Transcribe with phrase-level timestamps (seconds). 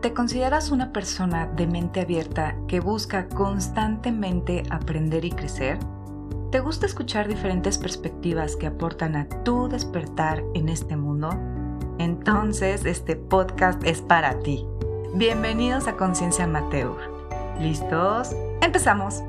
[0.00, 5.78] ¿Te consideras una persona de mente abierta que busca constantemente aprender y crecer?
[6.50, 11.28] ¿Te gusta escuchar diferentes perspectivas que aportan a tu despertar en este mundo?
[11.98, 14.64] Entonces este podcast es para ti.
[15.12, 16.96] Bienvenidos a Conciencia Amateur.
[17.60, 18.34] ¿Listos?
[18.62, 19.22] ¡Empezamos!